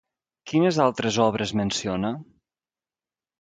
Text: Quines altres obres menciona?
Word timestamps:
Quines 0.51 0.79
altres 0.85 1.19
obres 1.25 1.53
menciona? 1.61 2.11